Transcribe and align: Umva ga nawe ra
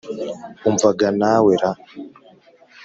Umva 0.67 0.89
ga 0.99 1.09
nawe 1.19 1.53
ra 1.61 1.71